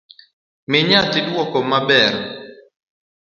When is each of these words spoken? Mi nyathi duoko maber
Mi 0.69 0.79
nyathi 0.89 1.19
duoko 1.27 1.59
maber 1.69 2.13